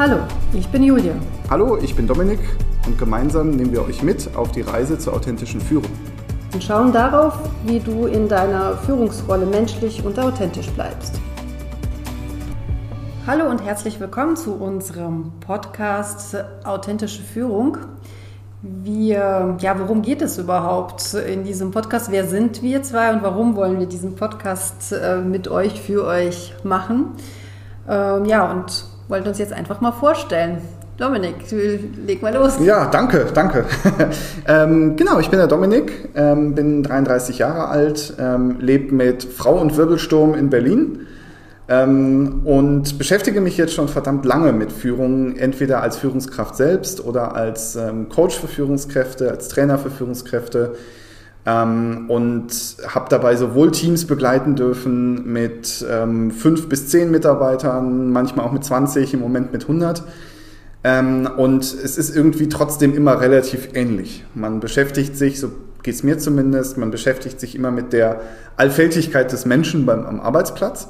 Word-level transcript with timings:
Hallo, 0.00 0.20
ich 0.54 0.66
bin 0.68 0.82
Julia. 0.82 1.12
Hallo, 1.50 1.76
ich 1.76 1.94
bin 1.94 2.06
Dominik 2.06 2.38
und 2.86 2.96
gemeinsam 2.96 3.50
nehmen 3.50 3.70
wir 3.70 3.84
euch 3.84 4.02
mit 4.02 4.34
auf 4.34 4.50
die 4.50 4.62
Reise 4.62 4.98
zur 4.98 5.12
authentischen 5.12 5.60
Führung. 5.60 5.90
Und 6.54 6.64
schauen 6.64 6.90
darauf, 6.90 7.38
wie 7.66 7.80
du 7.80 8.06
in 8.06 8.26
deiner 8.26 8.78
Führungsrolle 8.78 9.44
menschlich 9.44 10.02
und 10.02 10.18
authentisch 10.18 10.70
bleibst. 10.70 11.20
Hallo 13.26 13.50
und 13.50 13.62
herzlich 13.62 14.00
willkommen 14.00 14.36
zu 14.36 14.54
unserem 14.54 15.32
Podcast 15.40 16.34
Authentische 16.64 17.20
Führung. 17.22 17.76
Wir, 18.62 19.58
ja, 19.60 19.78
worum 19.78 20.00
geht 20.00 20.22
es 20.22 20.38
überhaupt 20.38 21.12
in 21.12 21.44
diesem 21.44 21.72
Podcast? 21.72 22.10
Wer 22.10 22.26
sind 22.26 22.62
wir 22.62 22.82
zwei 22.82 23.12
und 23.12 23.22
warum 23.22 23.54
wollen 23.54 23.78
wir 23.78 23.86
diesen 23.86 24.14
Podcast 24.14 24.92
äh, 24.92 25.18
mit 25.18 25.48
euch, 25.48 25.78
für 25.78 26.06
euch 26.06 26.54
machen? 26.64 27.16
Ähm, 27.86 28.24
ja, 28.24 28.50
und 28.50 28.89
wollten 29.10 29.28
uns 29.28 29.38
jetzt 29.38 29.52
einfach 29.52 29.80
mal 29.80 29.92
vorstellen. 29.92 30.58
Dominik, 30.96 31.36
leg 32.06 32.22
mal 32.22 32.34
los. 32.34 32.58
Ja, 32.62 32.86
danke, 32.86 33.26
danke. 33.32 33.64
ähm, 34.46 34.96
genau, 34.96 35.18
ich 35.18 35.30
bin 35.30 35.38
der 35.38 35.48
Dominik, 35.48 36.10
ähm, 36.14 36.54
bin 36.54 36.82
33 36.82 37.38
Jahre 37.38 37.68
alt, 37.68 38.14
ähm, 38.18 38.56
lebe 38.60 38.94
mit 38.94 39.24
Frau 39.24 39.58
und 39.58 39.76
Wirbelsturm 39.76 40.34
in 40.34 40.50
Berlin 40.50 41.06
ähm, 41.68 42.42
und 42.44 42.98
beschäftige 42.98 43.40
mich 43.40 43.56
jetzt 43.56 43.72
schon 43.72 43.88
verdammt 43.88 44.26
lange 44.26 44.52
mit 44.52 44.72
Führung, 44.72 45.36
entweder 45.36 45.80
als 45.80 45.96
Führungskraft 45.96 46.56
selbst 46.56 47.02
oder 47.02 47.34
als 47.34 47.76
ähm, 47.76 48.10
Coach 48.10 48.38
für 48.38 48.48
Führungskräfte, 48.48 49.30
als 49.30 49.48
Trainer 49.48 49.78
für 49.78 49.90
Führungskräfte 49.90 50.74
ähm, 51.46 52.06
und 52.08 52.48
habe 52.86 53.06
dabei 53.08 53.36
sowohl 53.36 53.70
Teams 53.70 54.06
begleiten 54.06 54.56
dürfen 54.56 55.32
mit 55.32 55.84
ähm, 55.90 56.30
fünf 56.30 56.68
bis 56.68 56.88
zehn 56.88 57.10
Mitarbeitern, 57.10 58.10
manchmal 58.10 58.46
auch 58.46 58.52
mit 58.52 58.64
20, 58.64 59.14
im 59.14 59.20
Moment 59.20 59.52
mit 59.52 59.62
100. 59.62 60.02
Ähm, 60.82 61.28
und 61.36 61.62
es 61.62 61.96
ist 61.96 62.14
irgendwie 62.14 62.48
trotzdem 62.48 62.94
immer 62.94 63.20
relativ 63.20 63.70
ähnlich. 63.74 64.24
Man 64.34 64.60
beschäftigt 64.60 65.16
sich, 65.16 65.40
so 65.40 65.50
geht 65.82 65.94
es 65.94 66.02
mir 66.02 66.18
zumindest, 66.18 66.76
man 66.76 66.90
beschäftigt 66.90 67.40
sich 67.40 67.54
immer 67.54 67.70
mit 67.70 67.92
der 67.92 68.20
Allfältigkeit 68.56 69.32
des 69.32 69.46
Menschen 69.46 69.86
beim, 69.86 70.04
am 70.04 70.20
Arbeitsplatz. 70.20 70.88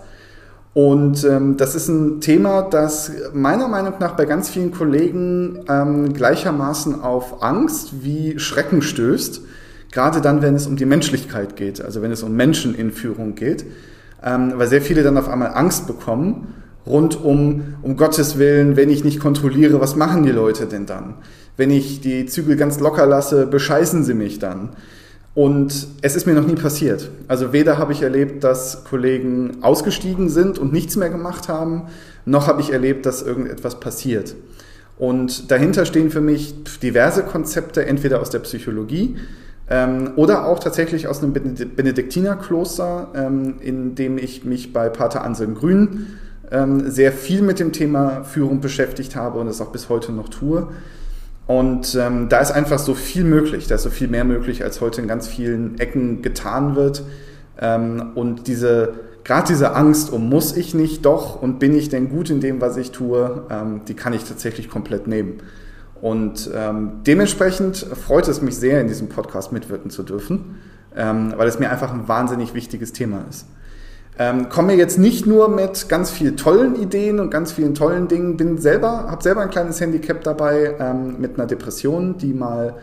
Und 0.72 1.24
ähm, 1.24 1.56
das 1.56 1.74
ist 1.74 1.88
ein 1.88 2.20
Thema, 2.20 2.62
das 2.62 3.10
meiner 3.32 3.66
Meinung 3.66 3.94
nach 3.98 4.16
bei 4.16 4.24
ganz 4.24 4.48
vielen 4.48 4.70
Kollegen 4.70 5.64
ähm, 5.68 6.12
gleichermaßen 6.12 7.02
auf 7.02 7.42
Angst 7.42 8.04
wie 8.04 8.38
Schrecken 8.38 8.82
stößt 8.82 9.42
Gerade 9.90 10.20
dann, 10.20 10.42
wenn 10.42 10.54
es 10.54 10.66
um 10.66 10.76
die 10.76 10.86
Menschlichkeit 10.86 11.56
geht, 11.56 11.82
also 11.82 12.02
wenn 12.02 12.12
es 12.12 12.22
um 12.22 12.36
Menschen 12.36 12.74
in 12.74 12.92
Führung 12.92 13.34
geht, 13.34 13.64
ähm, 14.22 14.52
weil 14.56 14.68
sehr 14.68 14.82
viele 14.82 15.02
dann 15.02 15.18
auf 15.18 15.28
einmal 15.28 15.52
Angst 15.54 15.86
bekommen, 15.86 16.54
rund 16.86 17.22
um, 17.22 17.74
um 17.82 17.96
Gottes 17.96 18.38
Willen, 18.38 18.76
wenn 18.76 18.90
ich 18.90 19.04
nicht 19.04 19.20
kontrolliere, 19.20 19.80
was 19.80 19.96
machen 19.96 20.22
die 20.22 20.30
Leute 20.30 20.66
denn 20.66 20.86
dann? 20.86 21.14
Wenn 21.56 21.70
ich 21.70 22.00
die 22.00 22.26
Zügel 22.26 22.56
ganz 22.56 22.80
locker 22.80 23.06
lasse, 23.06 23.46
bescheißen 23.46 24.04
sie 24.04 24.14
mich 24.14 24.38
dann. 24.38 24.70
Und 25.34 25.86
es 26.02 26.16
ist 26.16 26.26
mir 26.26 26.34
noch 26.34 26.46
nie 26.46 26.54
passiert. 26.56 27.10
Also 27.28 27.52
weder 27.52 27.78
habe 27.78 27.92
ich 27.92 28.02
erlebt, 28.02 28.42
dass 28.42 28.84
Kollegen 28.84 29.58
ausgestiegen 29.62 30.28
sind 30.28 30.58
und 30.58 30.72
nichts 30.72 30.96
mehr 30.96 31.10
gemacht 31.10 31.48
haben, 31.48 31.84
noch 32.24 32.46
habe 32.46 32.60
ich 32.60 32.72
erlebt, 32.72 33.06
dass 33.06 33.22
irgendetwas 33.22 33.78
passiert. 33.78 34.34
Und 34.98 35.50
dahinter 35.50 35.86
stehen 35.86 36.10
für 36.10 36.20
mich 36.20 36.54
diverse 36.82 37.22
Konzepte, 37.22 37.86
entweder 37.86 38.20
aus 38.20 38.30
der 38.30 38.40
Psychologie, 38.40 39.16
ähm, 39.70 40.10
oder 40.16 40.46
auch 40.46 40.58
tatsächlich 40.58 41.06
aus 41.06 41.22
einem 41.22 41.32
Benediktinerkloster, 41.32 43.08
ähm, 43.14 43.54
in 43.60 43.94
dem 43.94 44.18
ich 44.18 44.44
mich 44.44 44.72
bei 44.72 44.88
Pater 44.88 45.22
Anselm 45.24 45.54
Grün 45.54 46.06
ähm, 46.50 46.90
sehr 46.90 47.12
viel 47.12 47.42
mit 47.42 47.60
dem 47.60 47.72
Thema 47.72 48.24
Führung 48.24 48.60
beschäftigt 48.60 49.14
habe 49.14 49.38
und 49.38 49.46
es 49.46 49.60
auch 49.60 49.70
bis 49.70 49.88
heute 49.88 50.10
noch 50.10 50.28
tue. 50.28 50.66
Und 51.46 51.96
ähm, 51.96 52.28
da 52.28 52.40
ist 52.40 52.50
einfach 52.50 52.80
so 52.80 52.94
viel 52.94 53.24
möglich, 53.24 53.68
da 53.68 53.76
ist 53.76 53.82
so 53.82 53.90
viel 53.90 54.08
mehr 54.08 54.24
möglich, 54.24 54.64
als 54.64 54.80
heute 54.80 55.00
in 55.00 55.08
ganz 55.08 55.28
vielen 55.28 55.78
Ecken 55.78 56.20
getan 56.22 56.74
wird. 56.74 57.04
Ähm, 57.60 58.10
und 58.16 58.48
diese, 58.48 58.94
gerade 59.22 59.48
diese 59.48 59.74
Angst 59.74 60.12
um 60.12 60.28
muss 60.28 60.56
ich 60.56 60.74
nicht 60.74 61.04
doch 61.04 61.40
und 61.40 61.60
bin 61.60 61.76
ich 61.76 61.88
denn 61.88 62.08
gut 62.08 62.30
in 62.30 62.40
dem, 62.40 62.60
was 62.60 62.76
ich 62.76 62.90
tue, 62.90 63.44
ähm, 63.50 63.82
die 63.86 63.94
kann 63.94 64.12
ich 64.12 64.24
tatsächlich 64.24 64.68
komplett 64.68 65.06
nehmen. 65.06 65.40
Und 66.00 66.50
ähm, 66.54 67.02
dementsprechend 67.06 67.76
freut 67.76 68.26
es 68.28 68.40
mich 68.40 68.56
sehr, 68.56 68.80
in 68.80 68.88
diesem 68.88 69.08
Podcast 69.08 69.52
mitwirken 69.52 69.90
zu 69.90 70.02
dürfen, 70.02 70.58
ähm, 70.96 71.34
weil 71.36 71.46
es 71.46 71.58
mir 71.58 71.70
einfach 71.70 71.92
ein 71.92 72.08
wahnsinnig 72.08 72.54
wichtiges 72.54 72.92
Thema 72.92 73.24
ist. 73.28 73.46
Ähm, 74.18 74.48
komme 74.48 74.74
jetzt 74.74 74.98
nicht 74.98 75.26
nur 75.26 75.48
mit 75.48 75.88
ganz 75.88 76.10
vielen 76.10 76.36
tollen 76.36 76.74
Ideen 76.80 77.20
und 77.20 77.30
ganz 77.30 77.52
vielen 77.52 77.74
tollen 77.74 78.08
Dingen, 78.08 78.36
bin 78.36 78.58
selber, 78.58 79.10
habe 79.10 79.22
selber 79.22 79.42
ein 79.42 79.50
kleines 79.50 79.80
Handicap 79.80 80.22
dabei 80.24 80.74
ähm, 80.78 81.20
mit 81.20 81.38
einer 81.38 81.46
Depression, 81.46 82.18
die 82.18 82.32
mal 82.32 82.74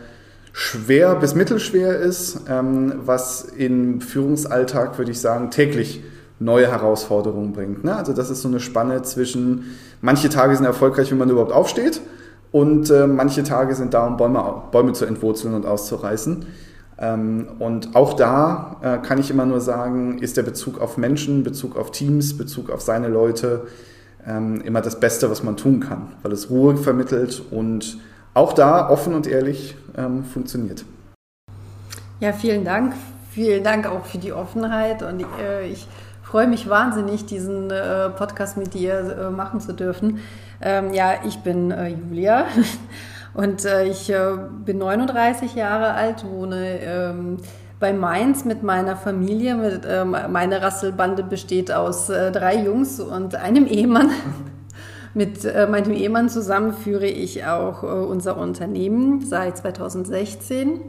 schwer 0.52 1.14
bis 1.16 1.34
mittelschwer 1.34 1.96
ist, 1.96 2.40
ähm, 2.48 2.94
was 3.04 3.44
im 3.44 4.00
Führungsalltag, 4.00 4.98
würde 4.98 5.10
ich 5.10 5.20
sagen, 5.20 5.50
täglich 5.50 6.02
neue 6.40 6.68
Herausforderungen 6.68 7.52
bringt. 7.52 7.84
Ne? 7.84 7.94
Also 7.94 8.12
das 8.12 8.30
ist 8.30 8.42
so 8.42 8.48
eine 8.48 8.60
Spanne 8.60 9.02
zwischen, 9.02 9.76
manche 10.00 10.28
Tage 10.28 10.56
sind 10.56 10.64
erfolgreich, 10.64 11.10
wenn 11.10 11.18
man 11.18 11.30
überhaupt 11.30 11.52
aufsteht 11.52 12.00
und 12.50 12.90
äh, 12.90 13.06
manche 13.06 13.42
Tage 13.42 13.74
sind 13.74 13.94
da, 13.94 14.06
um 14.06 14.16
Bäume, 14.16 14.62
Bäume 14.70 14.92
zu 14.92 15.04
entwurzeln 15.04 15.54
und 15.54 15.66
auszureißen. 15.66 16.46
Ähm, 17.00 17.48
und 17.58 17.94
auch 17.94 18.14
da 18.14 18.76
äh, 18.82 18.98
kann 18.98 19.18
ich 19.18 19.30
immer 19.30 19.46
nur 19.46 19.60
sagen, 19.60 20.18
ist 20.18 20.36
der 20.36 20.42
Bezug 20.42 20.80
auf 20.80 20.96
Menschen, 20.96 21.44
Bezug 21.44 21.76
auf 21.76 21.92
Teams, 21.92 22.36
Bezug 22.36 22.70
auf 22.70 22.80
seine 22.80 23.08
Leute 23.08 23.66
ähm, 24.26 24.60
immer 24.62 24.80
das 24.80 24.98
Beste, 24.98 25.30
was 25.30 25.42
man 25.42 25.56
tun 25.56 25.80
kann, 25.80 26.12
weil 26.22 26.32
es 26.32 26.50
Ruhe 26.50 26.76
vermittelt 26.76 27.42
und 27.50 27.98
auch 28.34 28.52
da 28.52 28.88
offen 28.88 29.14
und 29.14 29.26
ehrlich 29.26 29.76
ähm, 29.96 30.24
funktioniert. 30.24 30.84
Ja, 32.20 32.32
vielen 32.32 32.64
Dank. 32.64 32.94
Vielen 33.30 33.62
Dank 33.62 33.86
auch 33.86 34.04
für 34.04 34.18
die 34.18 34.32
Offenheit 34.32 35.02
und 35.02 35.24
äh, 35.40 35.68
ich 35.68 35.86
freue 36.28 36.46
mich 36.46 36.68
wahnsinnig, 36.68 37.24
diesen 37.24 37.70
äh, 37.70 38.10
Podcast 38.10 38.58
mit 38.58 38.74
dir 38.74 39.28
äh, 39.28 39.30
machen 39.30 39.60
zu 39.60 39.72
dürfen. 39.72 40.20
Ähm, 40.60 40.92
ja, 40.92 41.12
ich 41.26 41.38
bin 41.38 41.70
äh, 41.70 41.88
Julia 41.88 42.44
und 43.34 43.64
äh, 43.64 43.86
ich 43.86 44.10
äh, 44.10 44.36
bin 44.66 44.76
39 44.76 45.54
Jahre 45.54 45.94
alt, 45.94 46.26
wohne 46.30 46.80
ähm, 46.80 47.38
bei 47.80 47.94
Mainz 47.94 48.44
mit 48.44 48.62
meiner 48.62 48.94
Familie. 48.94 49.54
Mit, 49.54 49.86
ähm, 49.88 50.14
meine 50.28 50.60
Rasselbande 50.60 51.22
besteht 51.22 51.72
aus 51.72 52.10
äh, 52.10 52.30
drei 52.30 52.56
Jungs 52.56 53.00
und 53.00 53.34
einem 53.34 53.66
Ehemann. 53.66 54.10
Mit 55.14 55.42
meinem 55.42 55.92
Ehemann 55.94 56.28
zusammen 56.28 56.74
führe 56.74 57.06
ich 57.06 57.44
auch 57.44 57.82
unser 57.82 58.36
Unternehmen 58.36 59.24
seit 59.24 59.56
2016. 59.56 60.82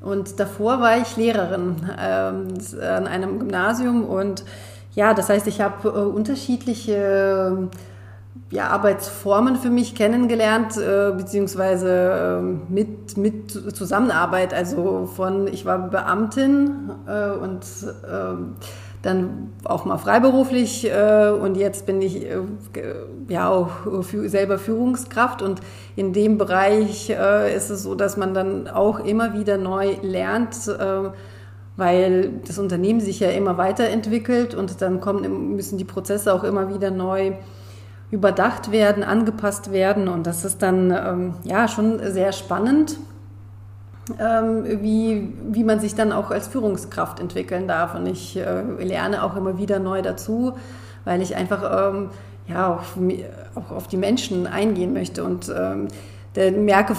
Und 0.00 0.40
davor 0.40 0.80
war 0.80 0.98
ich 0.98 1.16
Lehrerin 1.16 1.76
ähm, 2.00 2.48
an 2.80 3.06
einem 3.06 3.38
Gymnasium 3.38 4.04
und 4.04 4.44
ja, 4.94 5.14
das 5.14 5.28
heißt, 5.28 5.46
ich 5.46 5.60
habe 5.60 5.88
äh, 5.88 5.92
unterschiedliche 5.92 7.68
ja, 8.50 8.68
Arbeitsformen 8.68 9.56
für 9.56 9.70
mich 9.70 9.94
kennengelernt, 9.94 10.76
äh, 10.76 11.12
beziehungsweise 11.16 12.40
äh, 12.40 12.72
mit, 12.72 13.16
mit 13.16 13.76
Zusammenarbeit. 13.76 14.52
Also 14.52 15.08
von, 15.14 15.46
ich 15.46 15.64
war 15.64 15.90
Beamtin 15.90 16.90
äh, 17.06 17.30
und 17.30 17.64
ähm, 18.10 18.56
dann 19.02 19.52
auch 19.64 19.84
mal 19.84 19.96
freiberuflich 19.96 20.90
äh, 20.90 21.30
und 21.30 21.56
jetzt 21.56 21.86
bin 21.86 22.02
ich 22.02 22.26
äh, 22.26 22.38
ja 23.28 23.48
auch 23.48 24.02
für, 24.02 24.28
selber 24.28 24.58
Führungskraft 24.58 25.40
und 25.40 25.60
in 25.96 26.12
dem 26.12 26.36
Bereich 26.36 27.10
äh, 27.10 27.54
ist 27.54 27.70
es 27.70 27.82
so, 27.82 27.94
dass 27.94 28.16
man 28.16 28.34
dann 28.34 28.68
auch 28.68 29.00
immer 29.00 29.32
wieder 29.32 29.56
neu 29.56 29.96
lernt, 30.02 30.56
weil 31.76 32.32
das 32.46 32.58
Unternehmen 32.58 33.00
sich 33.00 33.20
ja 33.20 33.30
immer 33.30 33.56
weiterentwickelt 33.56 34.54
und 34.54 34.82
dann 34.82 35.00
kommen, 35.00 35.56
müssen 35.56 35.78
die 35.78 35.84
Prozesse 35.84 36.34
auch 36.34 36.44
immer 36.44 36.72
wieder 36.74 36.90
neu 36.90 37.32
überdacht 38.10 38.72
werden, 38.72 39.02
angepasst 39.02 39.72
werden. 39.72 40.08
Und 40.08 40.26
das 40.26 40.44
ist 40.44 40.62
dann 40.62 40.90
ähm, 40.90 41.34
ja 41.44 41.68
schon 41.68 42.00
sehr 42.12 42.32
spannend, 42.32 42.98
wie, 44.18 45.32
wie 45.50 45.64
man 45.64 45.80
sich 45.80 45.94
dann 45.94 46.12
auch 46.12 46.30
als 46.30 46.48
Führungskraft 46.48 47.20
entwickeln 47.20 47.68
darf. 47.68 47.94
Und 47.94 48.06
ich 48.06 48.36
äh, 48.36 48.62
lerne 48.82 49.22
auch 49.22 49.36
immer 49.36 49.58
wieder 49.58 49.78
neu 49.78 50.02
dazu, 50.02 50.54
weil 51.04 51.22
ich 51.22 51.36
einfach 51.36 51.92
ähm, 51.92 52.10
ja, 52.48 52.68
auch, 52.68 52.82
auch 53.54 53.70
auf 53.76 53.88
die 53.88 53.96
Menschen 53.96 54.46
eingehen 54.46 54.92
möchte 54.92 55.24
und 55.24 55.52
ähm, 55.54 55.88
der 56.36 56.52
merke 56.52 56.94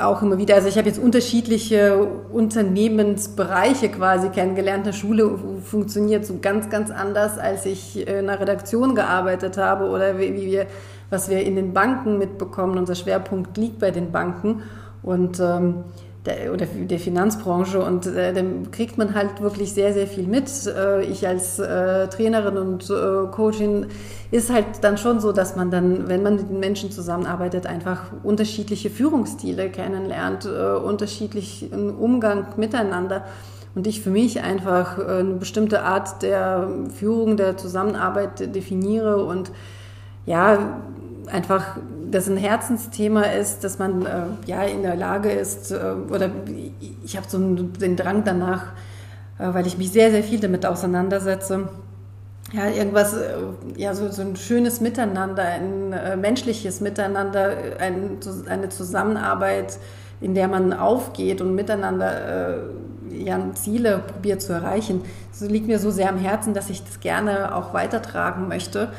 auch 0.00 0.22
immer 0.22 0.38
wieder, 0.38 0.54
also 0.54 0.68
ich 0.68 0.78
habe 0.78 0.86
jetzt 0.86 1.00
unterschiedliche 1.00 2.06
Unternehmensbereiche 2.32 3.88
quasi 3.88 4.28
kennengelernt. 4.28 4.84
Eine 4.84 4.92
Schule 4.92 5.36
funktioniert 5.64 6.24
so 6.24 6.38
ganz, 6.40 6.70
ganz 6.70 6.92
anders, 6.92 7.38
als 7.38 7.66
ich 7.66 8.06
in 8.06 8.28
einer 8.28 8.38
Redaktion 8.38 8.94
gearbeitet 8.94 9.58
habe 9.58 9.86
oder 9.86 10.20
wie 10.20 10.46
wir, 10.46 10.66
was 11.10 11.28
wir 11.28 11.42
in 11.42 11.56
den 11.56 11.72
Banken 11.72 12.18
mitbekommen. 12.18 12.78
Unser 12.78 12.94
Schwerpunkt 12.94 13.56
liegt 13.56 13.80
bei 13.80 13.90
den 13.90 14.12
Banken 14.12 14.62
und 15.02 15.40
ähm, 15.40 15.82
der, 16.26 16.52
oder 16.52 16.66
der 16.66 16.98
Finanzbranche 16.98 17.82
und 17.82 18.06
äh, 18.06 18.32
dann 18.32 18.70
kriegt 18.70 18.98
man 18.98 19.14
halt 19.14 19.40
wirklich 19.40 19.72
sehr, 19.72 19.92
sehr 19.92 20.06
viel 20.06 20.26
mit. 20.26 20.50
Äh, 20.66 21.04
ich 21.04 21.26
als 21.26 21.58
äh, 21.58 22.08
Trainerin 22.08 22.58
und 22.58 22.90
äh, 22.90 23.26
Coachin 23.30 23.86
ist 24.30 24.52
halt 24.52 24.66
dann 24.82 24.98
schon 24.98 25.20
so, 25.20 25.32
dass 25.32 25.56
man 25.56 25.70
dann, 25.70 26.08
wenn 26.08 26.22
man 26.22 26.36
mit 26.36 26.50
den 26.50 26.60
Menschen 26.60 26.90
zusammenarbeitet, 26.90 27.66
einfach 27.66 28.04
unterschiedliche 28.22 28.90
Führungsstile 28.90 29.70
kennenlernt, 29.70 30.46
äh, 30.46 30.76
unterschiedlichen 30.76 31.90
Umgang 31.96 32.46
miteinander. 32.56 33.24
Und 33.74 33.86
ich 33.86 34.00
für 34.00 34.10
mich 34.10 34.42
einfach 34.42 34.98
äh, 34.98 35.18
eine 35.20 35.34
bestimmte 35.34 35.82
Art 35.82 36.22
der 36.22 36.68
Führung, 36.98 37.36
der 37.36 37.56
Zusammenarbeit 37.56 38.54
definiere 38.54 39.24
und 39.24 39.52
ja, 40.24 40.80
einfach 41.30 41.76
das 42.10 42.28
ein 42.28 42.36
Herzensthema 42.36 43.22
ist, 43.22 43.64
dass 43.64 43.78
man 43.78 44.04
äh, 44.06 44.22
ja 44.46 44.62
in 44.62 44.82
der 44.82 44.96
Lage 44.96 45.30
ist, 45.30 45.70
äh, 45.70 45.76
oder 46.10 46.30
ich 47.04 47.16
habe 47.16 47.26
so 47.28 47.38
den 47.38 47.96
Drang 47.96 48.24
danach, 48.24 48.72
äh, 49.38 49.52
weil 49.52 49.66
ich 49.66 49.78
mich 49.78 49.92
sehr, 49.92 50.10
sehr 50.10 50.22
viel 50.22 50.40
damit 50.40 50.66
auseinandersetze. 50.66 51.68
Ja, 52.52 52.68
irgendwas, 52.68 53.14
äh, 53.14 53.36
ja, 53.76 53.94
so, 53.94 54.10
so 54.10 54.22
ein 54.22 54.36
schönes 54.36 54.80
Miteinander, 54.80 55.42
ein 55.42 55.92
äh, 55.92 56.16
menschliches 56.16 56.80
Miteinander, 56.80 57.56
ein, 57.80 58.18
eine 58.48 58.68
Zusammenarbeit, 58.68 59.78
in 60.20 60.34
der 60.34 60.48
man 60.48 60.72
aufgeht 60.72 61.40
und 61.40 61.54
miteinander 61.54 62.54
äh, 62.54 62.58
ja, 63.10 63.38
Ziele 63.54 64.02
probiert 64.06 64.42
zu 64.42 64.52
erreichen. 64.52 65.02
Das 65.30 65.48
liegt 65.48 65.66
mir 65.66 65.78
so 65.78 65.90
sehr 65.90 66.08
am 66.08 66.18
Herzen, 66.18 66.54
dass 66.54 66.70
ich 66.70 66.84
das 66.84 67.00
gerne 67.00 67.54
auch 67.54 67.74
weitertragen 67.74 68.48
möchte. 68.48 68.92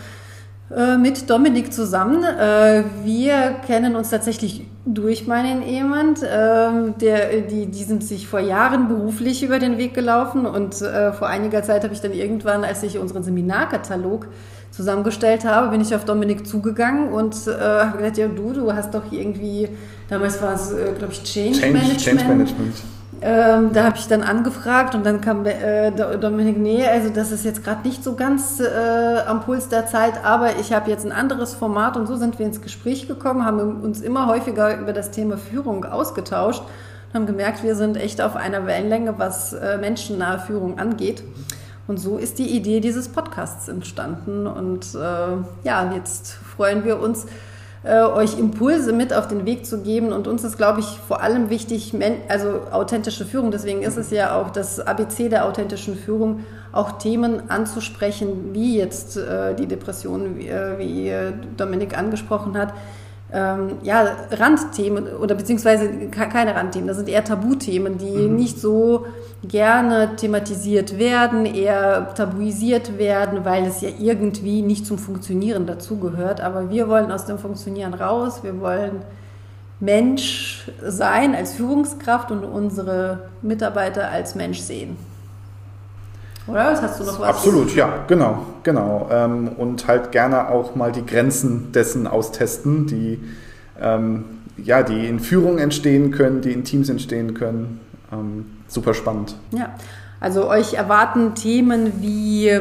Äh, 0.70 0.98
mit 0.98 1.30
Dominik 1.30 1.72
zusammen. 1.72 2.24
Äh, 2.26 2.84
wir 3.06 3.56
kennen 3.66 3.96
uns 3.96 4.10
tatsächlich 4.10 4.66
durch 4.86 5.26
meinen 5.26 5.64
Ehemann. 5.64 6.16
Ähm, 6.30 6.96
der, 7.00 7.42
die, 7.42 7.68
die 7.68 7.84
sind 7.86 8.04
sich 8.04 8.28
vor 8.28 8.42
Jahren 8.42 8.90
beruflich 8.90 9.44
über 9.44 9.60
den 9.60 9.78
Weg 9.78 9.94
gelaufen 9.94 10.46
und 10.46 10.82
äh, 10.82 11.14
vor 11.14 11.30
einiger 11.30 11.64
Zeit 11.64 11.86
habe 11.86 11.94
ich 11.94 12.02
dann 12.02 12.12
irgendwann, 12.12 12.66
als 12.66 12.84
ich 12.84 13.00
unseren 13.00 13.24
Seminarkatalog 13.24 14.28
zusammengestellt 14.72 15.46
habe, 15.46 15.70
bin 15.70 15.80
ich 15.80 15.96
auf 15.96 16.04
Dominik 16.04 16.46
zugegangen 16.46 17.14
und 17.14 17.34
habe 17.48 17.98
gesagt, 17.98 18.18
ja 18.18 18.28
du, 18.28 18.52
du 18.52 18.74
hast 18.74 18.94
doch 18.94 19.10
irgendwie, 19.12 19.70
damals 20.10 20.42
war 20.42 20.54
es, 20.54 20.76
glaube 20.98 21.14
ich, 21.14 21.24
Change, 21.24 21.60
Change 21.60 21.74
Management. 21.74 22.02
Change 22.02 22.26
Management 22.26 22.76
ähm, 23.22 23.74
da 23.74 23.84
habe 23.84 23.98
ich 23.98 24.08
dann 24.08 24.22
angefragt 24.22 24.94
und 24.94 25.06
dann 25.06 25.22
kam 25.22 25.46
äh, 25.46 25.92
Dominik, 25.92 26.58
nee, 26.58 26.86
also 26.86 27.10
das 27.10 27.32
ist 27.32 27.46
jetzt 27.46 27.64
gerade 27.64 27.88
nicht 27.88 28.04
so 28.04 28.16
ganz 28.16 28.60
äh, 28.60 29.20
am 29.26 29.42
Puls 29.42 29.70
der 29.70 29.88
Zeit, 29.88 30.24
aber 30.24 30.58
ich 30.60 30.72
habe 30.74 30.90
jetzt 30.90 31.06
ein 31.06 31.12
anderes 31.12 31.54
Format 31.56 31.98
und 31.98 32.08
so 32.08 32.16
sind 32.16 32.38
wir 32.38 32.46
ins 32.46 32.62
Gespräch 32.62 33.08
gekommen, 33.08 33.46
haben 33.46 33.82
uns 33.82 34.02
immer 34.02 34.28
häufiger 34.28 34.78
über 34.78 34.94
das 34.94 35.12
Thema 35.12 35.38
Führung 35.38 35.86
ausgetauscht 35.86 36.62
und 36.62 37.16
haben 37.16 37.26
gemerkt, 37.26 37.64
wir 37.64 37.76
sind 37.76 37.98
echt 37.98 38.22
auf 38.22 38.36
einer 38.36 38.66
Wellenlänge, 38.66 39.16
was 39.18 39.54
äh, 39.54 39.78
menschennahe 39.78 40.40
Führung 40.40 40.78
angeht. 40.78 41.24
Und 41.88 41.98
so 41.98 42.18
ist 42.18 42.38
die 42.38 42.50
Idee 42.50 42.82
dieses 42.82 43.08
Podcasts 43.08 43.70
entstanden. 43.70 44.46
Und 44.46 44.94
äh, 44.94 45.38
ja, 45.64 45.92
jetzt 45.94 46.34
freuen 46.34 46.84
wir 46.84 47.00
uns, 47.00 47.26
äh, 47.88 48.02
euch 48.02 48.38
Impulse 48.38 48.92
mit 48.92 49.14
auf 49.14 49.28
den 49.28 49.46
Weg 49.46 49.66
zu 49.66 49.82
geben. 49.82 50.12
Und 50.12 50.28
uns 50.28 50.44
ist, 50.44 50.58
glaube 50.58 50.82
ich, 50.82 51.00
vor 51.08 51.22
allem 51.22 51.50
wichtig, 51.50 51.94
also 52.28 52.62
authentische 52.72 53.26
Führung. 53.26 53.52
Deswegen 53.52 53.82
ist 53.82 53.98
es 53.98 54.12
ja 54.12 54.36
auch 54.36 54.50
das 54.50 54.80
ABC 54.80 55.30
der 55.30 55.46
authentischen 55.46 55.96
Führung, 55.96 56.42
auch 56.72 56.98
Themen 56.98 57.50
anzusprechen, 57.50 58.54
wie 58.54 58.78
jetzt 58.78 59.18
äh, 59.18 59.56
die 59.56 59.68
Depression, 59.68 60.38
wie, 60.38 60.48
äh, 60.48 60.78
wie 60.78 61.14
Dominik 61.56 61.98
angesprochen 61.98 62.58
hat 62.58 62.74
ähm, 63.38 63.78
ja, 63.84 64.16
Randthemen 64.32 65.08
oder 65.16 65.36
beziehungsweise 65.36 65.90
keine 66.10 66.56
Randthemen, 66.56 66.88
das 66.88 66.98
sind 66.98 67.08
eher 67.08 67.24
Tabuthemen, 67.24 67.98
die 68.00 68.28
mhm. 68.28 68.36
nicht 68.36 68.60
so 68.60 69.06
gerne 69.48 70.16
thematisiert 70.16 70.98
werden, 70.98 71.46
eher 71.46 72.14
tabuisiert 72.16 72.98
werden, 72.98 73.46
weil 73.46 73.66
es 73.66 73.82
ja 73.82 73.90
irgendwie 74.00 74.64
nicht 74.64 74.88
zum 74.88 74.98
Funktionieren 74.98 75.68
dazugehört. 75.68 76.42
Aber 76.42 76.72
wir 76.72 76.90
wollen 76.90 77.12
aus 77.12 77.26
dem 77.26 77.38
Funktionieren 77.38 77.94
raus, 77.94 78.44
wir 78.44 78.60
wollen 78.60 79.04
Mensch 79.80 80.72
sein 80.82 81.36
als 81.36 81.54
Führungskraft 81.54 82.32
und 82.32 82.44
unsere 82.44 83.30
Mitarbeiter 83.44 84.10
als 84.10 84.34
Mensch 84.34 84.60
sehen. 84.60 84.98
Oder? 86.48 86.82
Hast 86.82 87.00
du 87.00 87.04
noch 87.04 87.20
was? 87.20 87.28
Absolut, 87.28 87.76
ja, 87.76 88.06
genau, 88.08 88.46
genau. 88.64 89.10
Ähm, 89.12 89.50
und 89.58 89.88
halt 89.88 90.12
gerne 90.12 90.50
auch 90.50 90.76
mal 90.76 90.92
die 90.92 91.06
Grenzen 91.06 91.72
dessen 91.72 92.08
austesten, 92.08 92.88
die, 92.88 93.20
ähm, 93.82 94.26
ja, 94.58 94.84
die 94.84 95.08
in 95.08 95.20
Führung 95.20 95.58
entstehen 95.58 96.12
können, 96.12 96.42
die 96.42 96.54
in 96.54 96.64
Teams 96.64 96.90
entstehen 96.90 97.34
können. 97.34 97.82
Ähm, 98.12 98.46
super 98.68 98.94
spannend. 98.94 99.36
Ja, 99.52 99.76
also 100.20 100.50
euch 100.50 100.74
erwarten 100.76 101.36
Themen 101.36 102.02
wie 102.02 102.52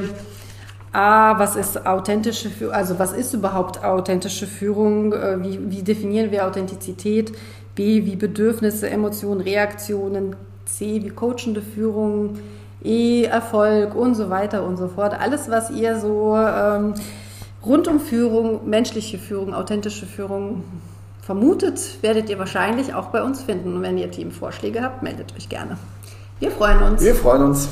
A, 0.93 1.39
was 1.39 1.57
ist 1.57 1.87
authentische 1.87 2.49
Führung, 2.51 2.75
also 2.75 2.99
was 2.99 3.13
ist 3.13 3.35
überhaupt 3.35 3.85
authentische 3.85 4.47
Führung, 4.47 5.13
äh, 5.13 5.43
wie, 5.43 5.71
wie 5.71 5.83
definieren 5.83 6.31
wir 6.31 6.47
Authentizität, 6.47 7.33
B, 7.75 8.07
wie 8.07 8.17
Bedürfnisse, 8.17 8.89
Emotionen, 8.89 9.43
Reaktionen, 9.43 10.35
C, 10.65 11.03
wie 11.05 11.11
coachende 11.11 11.61
Führung, 11.61 12.39
E-Erfolg 12.83 13.95
und 13.95 14.15
so 14.15 14.31
weiter 14.31 14.65
und 14.65 14.77
so 14.77 14.89
fort. 14.89 15.15
Alles, 15.19 15.51
was 15.51 15.71
ihr 15.71 15.99
so 15.99 16.37
ähm, 16.37 16.95
rund 17.65 17.89
um 17.89 18.01
Führung, 18.01 18.69
menschliche 18.69 19.19
Führung, 19.19 19.55
authentische 19.55 20.07
Führung 20.07 20.65
vermutet, 21.23 21.99
werdet 22.03 22.31
ihr 22.31 22.39
wahrscheinlich 22.39 22.95
auch 22.95 23.07
bei 23.07 23.23
uns 23.23 23.43
finden. 23.43 23.75
Und 23.75 23.83
wenn 23.83 23.99
ihr 23.99 24.11
Teamvorschläge 24.11 24.83
habt, 24.83 25.03
meldet 25.03 25.35
euch 25.37 25.49
gerne. 25.49 25.77
Wir 26.39 26.51
freuen 26.51 26.83
uns. 26.83 27.03
Wir 27.03 27.15
freuen 27.15 27.43
uns. 27.43 27.69